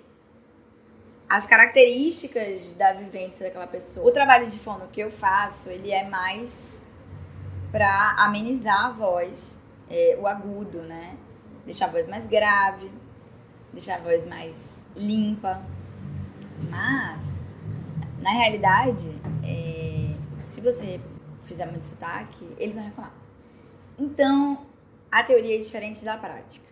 as 1.27 1.47
características 1.47 2.75
da 2.75 2.93
vivência 2.93 3.47
daquela 3.47 3.67
pessoa. 3.67 4.07
O 4.07 4.13
trabalho 4.13 4.47
de 4.47 4.59
fono 4.59 4.87
que 4.89 5.01
eu 5.01 5.11
faço, 5.11 5.71
ele 5.71 5.91
é 5.91 6.07
mais 6.07 6.83
para 7.71 8.17
amenizar 8.19 8.89
a 8.89 8.91
voz, 8.91 9.59
é, 9.89 10.19
o 10.21 10.27
agudo, 10.27 10.83
né? 10.83 11.17
Deixar 11.65 11.87
a 11.87 11.91
voz 11.91 12.07
mais 12.07 12.27
grave, 12.27 12.91
deixar 13.73 13.95
a 13.95 14.01
voz 14.01 14.27
mais 14.27 14.85
limpa. 14.95 15.65
Mas, 16.71 17.23
na 18.21 18.31
realidade, 18.31 19.09
é, 19.45 20.15
se 20.45 20.61
você 20.61 21.01
fizer 21.45 21.67
muito 21.67 21.85
sotaque, 21.85 22.47
eles 22.59 22.77
vão 22.77 22.85
reclamar. 22.85 23.15
Então, 23.99 24.67
a 25.11 25.23
teoria 25.23 25.57
é 25.57 25.59
diferente 25.59 26.05
da 26.05 26.17
prática. 26.17 26.67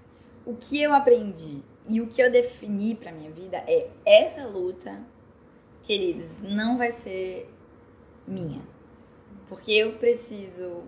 O 0.47 0.57
que 0.57 0.81
eu 0.81 0.93
aprendi 0.93 1.63
e 1.89 2.01
o 2.01 2.07
que 2.07 2.23
eu 2.23 2.31
defini 2.31 2.95
para 2.95 3.13
minha 3.13 3.31
vida 3.31 3.59
é 3.67 3.91
essa 4.05 4.47
luta, 4.47 5.01
queridos, 5.83 6.41
não 6.41 6.79
vai 6.79 6.93
ser 6.93 7.53
minha. 8.27 8.63
Porque 9.49 9.73
eu 9.73 9.95
preciso 9.95 10.85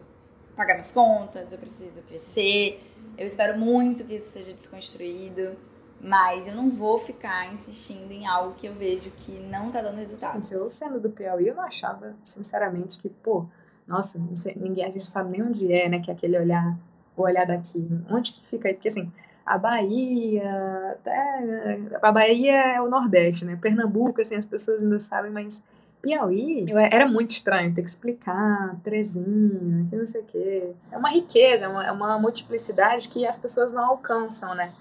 pagar 0.56 0.74
minhas 0.74 0.92
contas, 0.92 1.52
eu 1.52 1.58
preciso 1.58 2.00
crescer. 2.02 2.80
Eu 3.18 3.26
espero 3.26 3.58
muito 3.58 4.04
que 4.04 4.14
isso 4.14 4.30
seja 4.30 4.52
desconstruído. 4.52 5.56
Mas 6.02 6.48
eu 6.48 6.54
não 6.56 6.68
vou 6.68 6.98
ficar 6.98 7.52
insistindo 7.52 8.10
em 8.10 8.26
algo 8.26 8.54
que 8.56 8.66
eu 8.66 8.74
vejo 8.74 9.12
que 9.18 9.30
não 9.48 9.70
tá 9.70 9.80
dando 9.80 9.98
resultado. 9.98 10.34
Gente, 10.34 10.52
eu 10.52 10.68
sendo 10.68 10.98
do 10.98 11.08
Piauí, 11.10 11.46
eu 11.46 11.54
não 11.54 11.62
achava, 11.62 12.16
sinceramente, 12.24 12.98
que, 12.98 13.08
pô, 13.08 13.46
nossa, 13.86 14.20
sei, 14.34 14.56
ninguém, 14.56 14.84
a 14.84 14.90
gente 14.90 15.06
sabe 15.06 15.30
nem 15.30 15.42
onde 15.42 15.72
é, 15.72 15.88
né, 15.88 16.00
que 16.00 16.10
é 16.10 16.14
aquele 16.14 16.36
olhar, 16.36 16.76
o 17.16 17.22
olhar 17.22 17.46
daqui. 17.46 17.88
Onde 18.10 18.32
que 18.32 18.44
fica 18.44 18.66
aí? 18.66 18.74
Porque, 18.74 18.88
assim, 18.88 19.12
a 19.46 19.56
Bahia, 19.56 20.42
até, 20.90 21.78
a 22.02 22.10
Bahia 22.10 22.74
é 22.74 22.80
o 22.80 22.88
Nordeste, 22.88 23.44
né? 23.44 23.56
Pernambuco, 23.60 24.20
assim, 24.20 24.34
as 24.34 24.46
pessoas 24.46 24.82
ainda 24.82 24.98
sabem, 24.98 25.30
mas 25.30 25.62
Piauí 26.00 26.66
era 26.90 27.06
muito 27.06 27.30
estranho 27.30 27.72
ter 27.72 27.82
que 27.82 27.88
explicar, 27.88 28.76
Terezinha, 28.82 29.86
que 29.88 29.94
não 29.94 30.06
sei 30.06 30.20
o 30.20 30.24
quê. 30.24 30.72
É 30.90 30.98
uma 30.98 31.10
riqueza, 31.10 31.66
é 31.66 31.68
uma, 31.68 31.86
é 31.86 31.92
uma 31.92 32.18
multiplicidade 32.18 33.08
que 33.08 33.24
as 33.24 33.38
pessoas 33.38 33.72
não 33.72 33.84
alcançam, 33.84 34.52
né? 34.54 34.72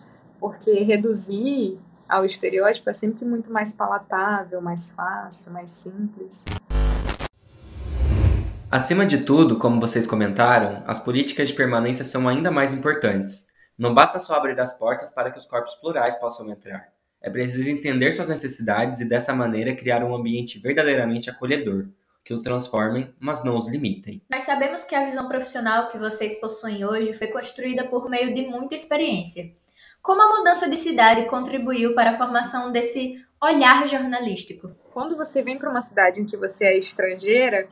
Porque 0.42 0.72
reduzir 0.82 1.78
ao 2.10 2.26
estereótipo 2.26 2.90
é 2.90 2.94
sempre 2.94 3.24
muito 3.24 3.54
mais 3.54 3.74
palatável, 3.74 4.60
mais 4.60 4.92
fácil, 4.92 5.54
mais 5.54 5.70
simples. 5.70 6.46
Acima 8.72 9.06
de 9.06 9.20
tudo, 9.20 9.60
como 9.60 9.80
vocês 9.80 10.08
comentaram, 10.08 10.84
as 10.88 10.98
políticas 10.98 11.50
de 11.50 11.54
permanência 11.54 12.04
são 12.04 12.28
ainda 12.28 12.50
mais 12.50 12.74
importantes. 12.74 13.52
Não 13.78 13.94
basta 13.94 14.20
só 14.20 14.34
abrir 14.34 14.60
as 14.60 14.76
portas 14.80 15.12
para 15.12 15.30
que 15.30 15.38
os 15.38 15.46
corpos 15.46 15.76
plurais 15.76 16.16
possam 16.16 16.50
entrar. 16.50 16.88
É 17.22 17.30
preciso 17.30 17.70
entender 17.70 18.12
suas 18.12 18.30
necessidades 18.30 19.00
e 19.00 19.08
dessa 19.08 19.36
maneira 19.36 19.76
criar 19.76 20.04
um 20.04 20.16
ambiente 20.16 20.58
verdadeiramente 20.58 21.30
acolhedor, 21.30 21.86
que 22.24 22.34
os 22.34 22.42
transformem, 22.42 23.14
mas 23.20 23.44
não 23.44 23.58
os 23.58 23.68
limitem. 23.68 24.24
Nós 24.32 24.44
sabemos 24.44 24.84
que 24.84 24.96
a 24.96 25.06
visão 25.06 25.28
profissional 25.28 25.88
que 25.90 26.00
vocês 26.00 26.40
possuem 26.40 26.84
hoje 26.84 27.14
foi 27.14 27.28
construída 27.28 27.86
por 27.86 28.10
meio 28.10 28.34
de 28.34 28.48
muita 28.48 28.74
experiência. 28.74 29.52
Como 30.02 30.20
a 30.20 30.38
mudança 30.38 30.68
de 30.68 30.78
cidade 30.78 31.26
contribuiu 31.26 31.94
para 31.94 32.10
a 32.10 32.18
formação 32.18 32.72
desse 32.72 33.24
olhar 33.40 33.88
jornalístico? 33.88 34.72
Quando 34.92 35.16
você 35.16 35.44
vem 35.44 35.60
para 35.60 35.70
uma 35.70 35.82
cidade 35.82 36.20
em 36.20 36.26
que 36.26 36.36
você 36.36 36.66
é 36.66 36.78
estrangeira, 36.78 37.68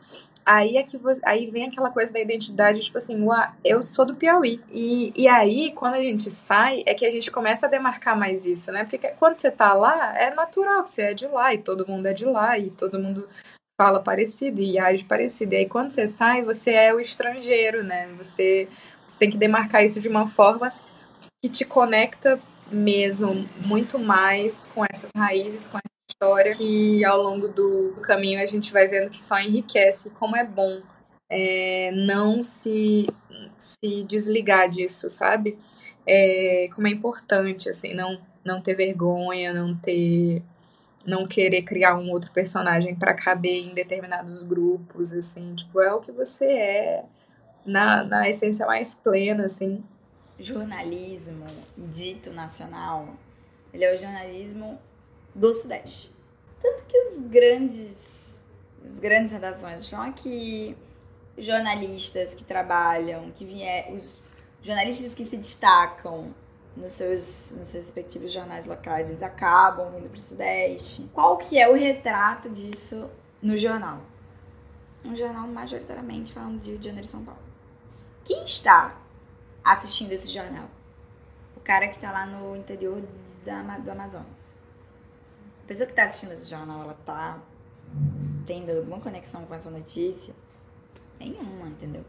aí 0.45 0.77
é 0.77 0.83
que 0.83 0.95
você, 0.95 1.19
aí 1.25 1.47
vem 1.47 1.65
aquela 1.65 1.89
coisa 1.89 2.13
da 2.13 2.19
identidade, 2.19 2.81
tipo 2.81 2.97
assim, 2.97 3.17
eu 3.65 3.81
sou 3.81 4.05
do 4.05 4.15
Piauí. 4.15 4.61
E, 4.71 5.11
e 5.15 5.27
aí, 5.27 5.71
quando 5.73 5.95
a 5.95 6.03
gente 6.03 6.29
sai, 6.29 6.83
é 6.85 6.93
que 6.93 7.05
a 7.05 7.11
gente 7.11 7.31
começa 7.31 7.65
a 7.65 7.69
demarcar 7.69 8.17
mais 8.17 8.45
isso, 8.45 8.71
né? 8.71 8.83
Porque 8.83 8.99
quando 9.19 9.35
você 9.35 9.49
tá 9.49 9.73
lá, 9.73 10.15
é 10.15 10.33
natural 10.33 10.83
que 10.83 10.89
você 10.89 11.01
é 11.01 11.13
de 11.15 11.27
lá, 11.27 11.51
e 11.51 11.57
todo 11.57 11.87
mundo 11.87 12.05
é 12.05 12.13
de 12.13 12.25
lá, 12.25 12.59
e 12.59 12.69
todo 12.69 12.99
mundo 12.99 13.27
fala 13.75 14.03
parecido 14.03 14.61
e 14.61 14.77
age 14.77 15.03
parecido. 15.03 15.55
E 15.55 15.57
aí, 15.57 15.65
quando 15.67 15.89
você 15.89 16.05
sai, 16.05 16.43
você 16.43 16.73
é 16.73 16.93
o 16.93 16.99
estrangeiro, 16.99 17.83
né? 17.83 18.07
Você, 18.17 18.67
você 19.05 19.17
tem 19.17 19.31
que 19.31 19.37
demarcar 19.37 19.83
isso 19.83 19.99
de 19.99 20.07
uma 20.07 20.27
forma 20.27 20.71
que 21.41 21.49
te 21.49 21.65
conecta 21.65 22.39
mesmo 22.71 23.47
muito 23.65 23.97
mais 23.97 24.69
com 24.73 24.85
essas 24.85 25.11
raízes, 25.15 25.67
com 25.67 25.77
essa 25.77 25.89
história 26.09 26.55
que 26.55 27.03
ao 27.05 27.21
longo 27.21 27.47
do 27.47 27.95
caminho 28.01 28.41
a 28.41 28.45
gente 28.45 28.71
vai 28.71 28.87
vendo 28.87 29.09
que 29.09 29.19
só 29.19 29.39
enriquece, 29.39 30.11
como 30.11 30.35
é 30.35 30.43
bom 30.43 30.81
é, 31.29 31.91
não 31.91 32.43
se, 32.43 33.07
se 33.57 34.03
desligar 34.03 34.69
disso, 34.69 35.09
sabe? 35.09 35.57
É, 36.05 36.69
como 36.73 36.87
é 36.87 36.91
importante, 36.91 37.69
assim, 37.69 37.93
não, 37.93 38.19
não 38.43 38.61
ter 38.61 38.75
vergonha, 38.75 39.53
não 39.53 39.75
ter 39.75 40.43
não 41.05 41.25
querer 41.25 41.63
criar 41.63 41.97
um 41.97 42.11
outro 42.11 42.29
personagem 42.31 42.93
para 42.93 43.13
caber 43.13 43.63
em 43.63 43.73
determinados 43.73 44.43
grupos, 44.43 45.13
assim, 45.13 45.55
tipo, 45.55 45.81
é 45.81 45.93
o 45.93 46.01
que 46.01 46.11
você 46.11 46.45
é 46.45 47.05
na, 47.65 48.03
na 48.03 48.29
essência 48.29 48.65
mais 48.65 48.95
plena, 48.95 49.45
assim 49.45 49.83
jornalismo 50.39 51.45
dito 51.77 52.31
nacional, 52.31 53.09
ele 53.73 53.83
é 53.83 53.93
o 53.93 53.97
jornalismo 53.97 54.79
do 55.35 55.53
Sudeste. 55.53 56.11
Tanto 56.61 56.83
que 56.85 56.97
os 56.97 57.17
grandes, 57.27 58.41
as 58.85 58.99
grandes 58.99 59.31
redações 59.31 59.83
estão 59.83 60.01
aqui, 60.01 60.75
jornalistas 61.37 62.33
que 62.33 62.43
trabalham, 62.43 63.31
que 63.31 63.45
vier, 63.45 63.93
os 63.93 64.17
jornalistas 64.61 65.13
que 65.15 65.23
se 65.23 65.37
destacam 65.37 66.33
nos 66.75 66.93
seus, 66.93 67.51
nos 67.57 67.67
seus 67.67 67.85
respectivos 67.85 68.31
jornais 68.31 68.65
locais, 68.65 69.09
eles 69.09 69.21
acabam 69.21 69.91
vindo 69.91 70.09
para 70.09 70.17
o 70.17 70.21
Sudeste. 70.21 71.09
Qual 71.13 71.37
que 71.37 71.57
é 71.57 71.67
o 71.69 71.73
retrato 71.73 72.49
disso 72.49 73.09
no 73.41 73.57
jornal? 73.57 74.01
Um 75.03 75.15
jornal 75.15 75.47
majoritariamente 75.47 76.33
falando 76.33 76.61
de 76.61 76.71
Rio 76.71 76.79
de 76.79 76.85
Janeiro 76.85 77.07
e 77.07 77.11
São 77.11 77.23
Paulo. 77.23 77.41
Quem 78.25 78.43
está 78.43 78.98
assistindo 79.73 80.11
esse 80.11 80.29
jornal. 80.29 80.69
O 81.55 81.59
cara 81.59 81.87
que 81.87 81.99
tá 81.99 82.11
lá 82.11 82.25
no 82.25 82.55
interior 82.55 83.01
da, 83.45 83.61
do 83.77 83.91
Amazonas. 83.91 84.27
A 85.63 85.67
pessoa 85.67 85.87
que 85.87 85.93
tá 85.93 86.03
assistindo 86.03 86.33
esse 86.33 86.49
jornal, 86.49 86.81
ela 86.81 86.97
tá 87.05 87.39
tendo 88.45 88.71
alguma 88.71 88.99
conexão 88.99 89.45
com 89.45 89.53
essa 89.53 89.69
notícia? 89.69 90.33
Nenhuma, 91.19 91.67
entendeu? 91.67 92.03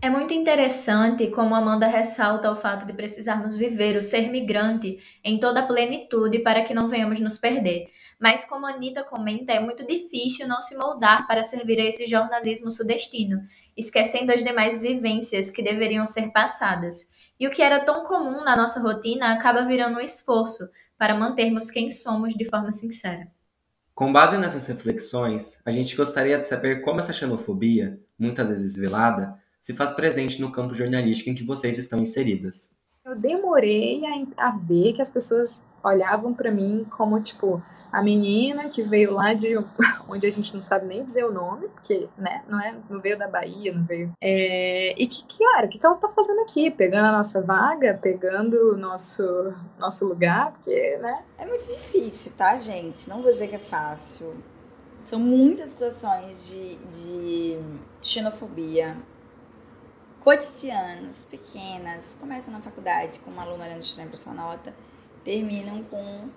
É 0.00 0.08
muito 0.08 0.32
interessante 0.32 1.26
como 1.28 1.54
Amanda 1.54 1.88
ressalta 1.88 2.50
o 2.52 2.54
fato 2.54 2.86
de 2.86 2.92
precisarmos 2.92 3.56
viver 3.56 3.96
o 3.96 4.02
ser 4.02 4.30
migrante 4.30 5.02
em 5.24 5.40
toda 5.40 5.60
a 5.60 5.66
plenitude 5.66 6.38
para 6.40 6.62
que 6.62 6.72
não 6.72 6.86
venhamos 6.86 7.18
nos 7.18 7.38
perder. 7.38 7.90
Mas, 8.18 8.44
como 8.44 8.66
a 8.66 8.70
Anitta 8.70 9.02
comenta, 9.02 9.52
é 9.52 9.58
muito 9.58 9.84
difícil 9.84 10.46
não 10.46 10.62
se 10.62 10.76
moldar 10.76 11.26
para 11.26 11.42
servir 11.42 11.80
a 11.80 11.84
esse 11.84 12.06
jornalismo 12.06 12.70
sudestino, 12.70 13.42
esquecendo 13.76 14.32
as 14.32 14.42
demais 14.42 14.80
vivências 14.80 15.50
que 15.50 15.62
deveriam 15.62 16.06
ser 16.06 16.32
passadas. 16.32 17.10
E 17.38 17.46
o 17.46 17.50
que 17.50 17.62
era 17.62 17.84
tão 17.84 18.04
comum 18.04 18.42
na 18.44 18.56
nossa 18.56 18.80
rotina 18.80 19.32
acaba 19.32 19.62
virando 19.62 19.98
um 19.98 20.00
esforço 20.00 20.68
para 20.98 21.14
mantermos 21.14 21.70
quem 21.70 21.90
somos 21.90 22.34
de 22.34 22.44
forma 22.44 22.72
sincera. 22.72 23.28
Com 23.94 24.12
base 24.12 24.36
nessas 24.36 24.66
reflexões, 24.66 25.60
a 25.64 25.70
gente 25.70 25.96
gostaria 25.96 26.38
de 26.38 26.46
saber 26.46 26.82
como 26.82 27.00
essa 27.00 27.12
xenofobia, 27.12 27.98
muitas 28.18 28.48
vezes 28.48 28.76
velada, 28.76 29.38
se 29.60 29.74
faz 29.74 29.90
presente 29.90 30.40
no 30.40 30.52
campo 30.52 30.74
jornalístico 30.74 31.30
em 31.30 31.34
que 31.34 31.44
vocês 31.44 31.78
estão 31.78 31.98
inseridas. 31.98 32.76
Eu 33.04 33.14
demorei 33.14 34.02
a, 34.04 34.48
a 34.48 34.50
ver 34.58 34.92
que 34.92 35.02
as 35.02 35.10
pessoas 35.10 35.66
olhavam 35.82 36.34
para 36.34 36.50
mim 36.50 36.86
como 36.90 37.20
tipo, 37.22 37.62
a 37.92 38.02
menina 38.02 38.68
que 38.68 38.82
veio 38.82 39.12
lá 39.12 39.34
de 39.34 39.56
onde 40.08 40.26
a 40.26 40.30
gente 40.30 40.54
não 40.54 40.62
sabe 40.62 40.86
nem 40.86 41.04
dizer 41.04 41.24
o 41.24 41.32
nome, 41.32 41.68
porque, 41.68 42.08
né, 42.16 42.42
não, 42.48 42.60
é, 42.60 42.74
não 42.88 43.00
veio 43.00 43.18
da 43.18 43.28
Bahia, 43.28 43.72
não 43.72 43.84
veio. 43.84 44.12
É, 44.20 44.94
e 44.96 45.06
que, 45.06 45.24
cara, 45.38 45.66
o 45.66 45.68
que, 45.68 45.78
que 45.78 45.86
ela 45.86 45.96
tá 45.96 46.08
fazendo 46.08 46.40
aqui? 46.40 46.70
Pegando 46.70 47.06
a 47.06 47.12
nossa 47.12 47.42
vaga, 47.42 47.98
pegando 48.00 48.74
o 48.74 48.76
nosso, 48.76 49.24
nosso 49.78 50.06
lugar, 50.06 50.52
porque, 50.52 50.96
né? 50.98 51.22
É 51.38 51.46
muito 51.46 51.66
difícil, 51.66 52.32
tá, 52.36 52.56
gente? 52.56 53.08
Não 53.08 53.22
vou 53.22 53.32
dizer 53.32 53.48
que 53.48 53.56
é 53.56 53.60
fácil. 53.60 54.34
São 55.02 55.20
muitas 55.20 55.70
situações 55.70 56.48
de, 56.48 56.76
de 56.76 57.58
xenofobia 58.02 58.96
cotidianas, 60.26 61.24
pequenas, 61.30 62.16
começam 62.18 62.52
na 62.52 62.60
faculdade 62.60 63.20
com 63.20 63.30
uma 63.30 63.42
aluna 63.42 63.64
olhando 63.64 63.82
estranho 63.82 64.08
para 64.08 64.18
sua 64.18 64.34
nota, 64.34 64.74
terminam 65.22 65.84
com 65.84 66.28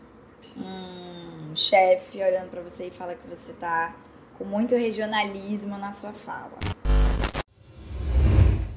um 0.58 1.56
chefe 1.56 2.22
olhando 2.22 2.50
para 2.50 2.62
você 2.62 2.88
e 2.88 2.92
fala 2.92 3.16
que 3.16 3.28
você 3.28 3.54
tá 3.54 3.96
com 4.38 4.46
muito 4.46 4.76
regionalismo 4.76 5.78
na 5.78 5.92
sua 5.92 6.14
fala. 6.14 6.58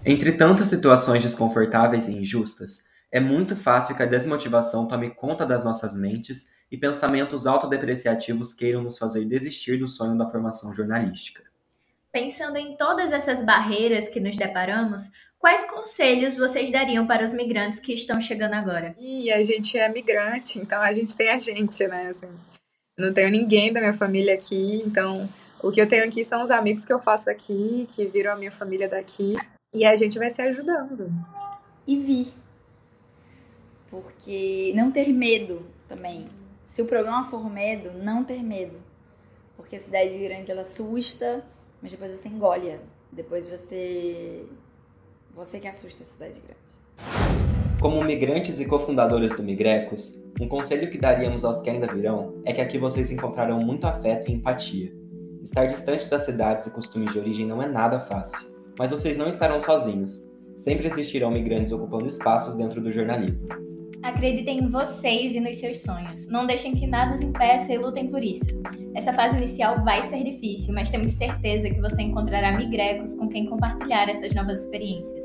Entre 0.05 0.33
tantas 0.33 0.69
situações 0.69 1.23
desconfortáveis 1.23 2.09
e 2.09 2.13
injustas, 2.13 2.89
é 3.11 3.21
muito 3.21 3.55
fácil 3.55 3.95
que 3.95 4.03
a 4.03 4.07
desmotivação 4.07 4.89
tome 4.89 5.11
conta 5.11 5.47
das 5.47 5.65
nossas 5.65 5.97
mentes 5.97 6.51
e 6.71 6.77
pensamentos 6.77 7.47
autodepreciativos 7.47 8.53
queiram 8.53 8.83
nos 8.83 8.99
fazer 8.99 9.25
desistir 9.27 9.79
do 9.79 9.87
sonho 9.87 10.17
da 10.17 10.29
formação 10.29 10.75
jornalística. 10.75 11.45
Pensando 12.11 12.57
em 12.57 12.77
todas 12.77 13.13
essas 13.13 13.45
barreiras 13.45 14.09
que 14.09 14.19
nos 14.19 14.37
deparamos, 14.37 15.11
Quais 15.43 15.65
conselhos 15.65 16.37
vocês 16.37 16.71
dariam 16.71 17.05
para 17.05 17.25
os 17.25 17.33
migrantes 17.33 17.81
que 17.81 17.93
estão 17.93 18.21
chegando 18.21 18.55
agora? 18.55 18.95
E 18.97 19.29
a 19.33 19.43
gente 19.43 19.77
é 19.77 19.89
migrante, 19.89 20.61
então 20.61 20.81
a 20.81 20.93
gente 20.93 21.17
tem 21.17 21.31
a 21.31 21.37
gente, 21.37 21.85
né? 21.89 22.07
Assim, 22.07 22.29
não 22.97 23.13
tenho 23.13 23.29
ninguém 23.29 23.73
da 23.73 23.81
minha 23.81 23.93
família 23.93 24.35
aqui, 24.35 24.81
então 24.87 25.29
o 25.61 25.73
que 25.73 25.81
eu 25.81 25.89
tenho 25.89 26.05
aqui 26.05 26.23
são 26.23 26.45
os 26.45 26.53
amigos 26.53 26.85
que 26.85 26.93
eu 26.93 27.01
faço 27.01 27.29
aqui, 27.29 27.89
que 27.91 28.07
viram 28.07 28.35
a 28.35 28.37
minha 28.37 28.53
família 28.53 28.89
daqui, 28.89 29.35
e 29.75 29.85
a 29.85 29.97
gente 29.97 30.17
vai 30.17 30.31
se 30.31 30.41
ajudando. 30.43 31.11
E 31.89 31.97
vi. 31.97 32.33
Porque 33.91 34.73
não 34.77 34.93
ter 34.93 35.13
medo 35.13 35.67
também. 35.89 36.29
Se 36.65 36.83
o 36.83 36.87
problema 36.87 37.29
for 37.29 37.51
medo, 37.51 37.91
não 37.99 38.23
ter 38.23 38.45
medo. 38.45 38.81
Porque 39.57 39.75
a 39.75 39.81
cidade 39.81 40.17
grande 40.19 40.53
ela 40.53 40.63
assusta, 40.63 41.45
mas 41.83 41.91
depois 41.91 42.13
você 42.13 42.29
engole. 42.29 42.79
Depois 43.11 43.49
você. 43.49 44.47
Você 45.35 45.59
que 45.59 45.67
assusta 45.67 46.03
a 46.03 46.07
cidade 46.07 46.41
grande. 46.41 46.61
Como 47.81 48.05
migrantes 48.05 48.61
e 48.61 48.67
cofundadores 48.67 49.35
do 49.35 49.43
Migrecos, 49.43 50.15
um 50.39 50.47
conselho 50.47 50.91
que 50.91 50.99
daríamos 50.99 51.43
aos 51.43 51.63
que 51.63 51.71
ainda 51.71 51.91
virão 51.91 52.35
é 52.45 52.53
que 52.53 52.61
aqui 52.61 52.77
vocês 52.77 53.11
encontrarão 53.11 53.59
muito 53.59 53.87
afeto 53.87 54.31
e 54.31 54.35
empatia. 54.35 54.93
Estar 55.43 55.65
distante 55.65 56.09
das 56.09 56.25
cidades 56.27 56.67
e 56.67 56.71
costumes 56.71 57.13
de 57.13 57.19
origem 57.19 57.47
não 57.47 57.63
é 57.63 57.67
nada 57.67 58.01
fácil, 58.01 58.55
mas 58.79 58.91
vocês 58.91 59.17
não 59.17 59.31
estarão 59.31 59.59
sozinhos. 59.59 60.23
Sempre 60.55 60.89
existirão 60.89 61.31
migrantes 61.31 61.73
ocupando 61.73 62.07
espaços 62.07 62.55
dentro 62.55 62.83
do 62.83 62.93
jornalismo. 62.93 63.49
Acreditem 64.03 64.59
em 64.59 64.69
vocês 64.69 65.33
e 65.35 65.41
nos 65.41 65.57
seus 65.57 65.81
sonhos. 65.81 66.29
Não 66.29 66.45
deixem 66.45 66.75
que 66.75 66.89
nada 66.89 67.13
os 67.13 67.21
impeça 67.21 67.73
e 67.73 67.79
lutem 67.79 68.09
por 68.09 68.23
isso. 68.23 68.51
Essa 68.97 69.13
fase 69.13 69.37
inicial 69.37 69.85
vai 69.85 70.03
ser 70.03 70.25
difícil, 70.25 70.75
mas 70.75 70.91
temos 70.91 71.13
certeza 71.13 71.71
que 71.71 71.81
você 71.81 72.03
encontrará 72.03 72.57
migrecos 72.57 73.15
com 73.15 73.29
quem 73.29 73.47
compartilhar 73.47 74.09
essas 74.09 74.35
novas 74.35 74.63
experiências. 74.63 75.25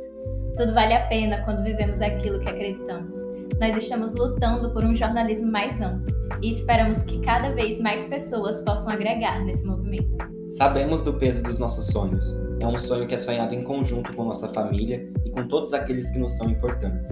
Tudo 0.56 0.76
vale 0.76 0.94
a 0.94 1.08
pena 1.08 1.44
quando 1.44 1.64
vivemos 1.64 2.02
aquilo 2.02 2.40
que 2.40 2.50
acreditamos. 2.50 3.18
Nós 3.60 3.76
estamos 3.76 4.14
lutando 4.14 4.72
por 4.72 4.84
um 4.84 4.96
jornalismo 4.96 5.52
mais 5.52 5.82
amplo 5.82 6.16
e 6.44 6.52
esperamos 6.52 7.02
que 7.02 7.20
cada 7.22 7.50
vez 7.54 7.80
mais 7.80 8.06
pessoas 8.06 8.64
possam 8.64 8.94
agregar 8.94 9.44
nesse 9.44 9.66
movimento. 9.66 10.18
Sabemos 10.52 11.02
do 11.02 11.14
peso 11.14 11.42
dos 11.42 11.58
nossos 11.58 11.88
sonhos. 11.88 12.38
É 12.60 12.68
um 12.68 12.78
sonho 12.78 13.08
que 13.08 13.16
é 13.16 13.18
sonhado 13.18 13.56
em 13.56 13.64
conjunto 13.64 14.14
com 14.14 14.24
nossa 14.24 14.48
família 14.50 15.12
e 15.26 15.32
com 15.32 15.48
todos 15.48 15.74
aqueles 15.74 16.10
que 16.12 16.20
nos 16.20 16.38
são 16.38 16.50
importantes. 16.50 17.10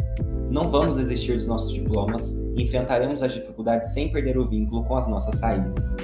Não 0.56 0.72
vamos 0.72 0.96
desistir 0.96 1.34
dos 1.34 1.48
nossos 1.48 1.74
diplomas 1.74 2.32
e 2.56 2.64
enfrentaremos 2.64 3.22
as 3.22 3.34
dificuldades 3.34 3.92
sem 3.92 4.10
perder 4.10 4.38
o 4.38 4.48
vínculo 4.48 4.86
com 4.86 4.96
as 4.96 5.06
nossas 5.06 5.42
raízes. 5.42 5.98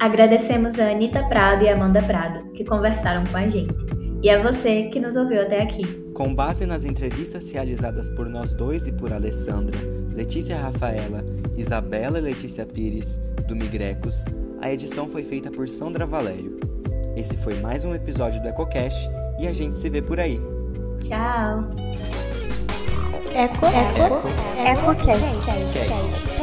Agradecemos 0.00 0.78
a 0.78 0.90
Anitta 0.90 1.22
Prado 1.28 1.64
e 1.64 1.68
a 1.68 1.74
Amanda 1.74 2.02
Prado, 2.02 2.50
que 2.52 2.64
conversaram 2.64 3.26
com 3.26 3.36
a 3.36 3.46
gente, 3.46 3.76
e 4.22 4.30
a 4.30 4.42
você 4.42 4.84
que 4.84 4.98
nos 4.98 5.16
ouviu 5.16 5.42
até 5.42 5.62
aqui. 5.62 5.84
Com 6.14 6.34
base 6.34 6.64
nas 6.64 6.86
entrevistas 6.86 7.50
realizadas 7.50 8.08
por 8.08 8.26
nós 8.26 8.54
dois 8.54 8.86
e 8.86 8.92
por 8.92 9.12
Alessandra, 9.12 9.78
Letícia 10.14 10.56
Rafaela, 10.56 11.22
Isabela 11.54 12.20
e 12.20 12.22
Letícia 12.22 12.64
Pires, 12.64 13.20
do 13.46 13.54
Migrecos, 13.54 14.24
a 14.62 14.72
edição 14.72 15.10
foi 15.10 15.24
feita 15.24 15.50
por 15.50 15.68
Sandra 15.68 16.06
Valério. 16.06 16.58
Esse 17.14 17.36
foi 17.36 17.60
mais 17.60 17.84
um 17.84 17.94
episódio 17.94 18.40
do 18.40 18.48
EcoCast 18.48 19.10
e 19.38 19.46
a 19.46 19.52
gente 19.52 19.76
se 19.76 19.90
vê 19.90 20.00
por 20.00 20.18
aí. 20.18 20.40
Tchau! 21.02 22.29
Eco, 23.32 23.66
Eco, 23.66 23.70
Echo. 23.70 24.20
Eco, 24.58 24.92
Eco, 24.92 24.92
Eco, 24.92 24.92
Eco, 24.92 24.92
Eco, 24.92 25.12
Eco, 25.30 25.52
Eco, 25.52 25.78
Eco, 25.78 26.39